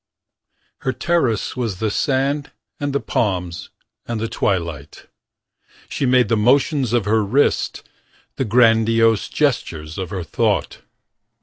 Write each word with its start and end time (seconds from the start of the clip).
Her 0.79 0.93
terrace 0.93 1.55
was 1.55 1.77
the 1.77 1.91
sand 1.91 2.49
And 2.79 2.91
the 2.91 2.99
palms 2.99 3.69
and 4.07 4.19
the 4.19 4.27
twilight. 4.27 5.05
She 5.89 6.07
made 6.07 6.23
of 6.25 6.29
the 6.29 6.37
motions 6.37 6.91
of 6.91 7.05
her 7.05 7.23
wrist 7.23 7.83
The 8.37 8.45
grandiose 8.45 9.29
gestures 9.29 9.99
Of 9.99 10.09
her 10.09 10.23
thought. 10.23 10.79